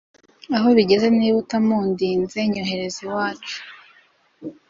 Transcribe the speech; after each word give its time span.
aho 0.55 0.67
bigeze 0.77 1.07
niba 1.17 1.37
utamundinze 1.43 2.37
nyohereza 2.51 2.99
iwacu, 3.05 3.55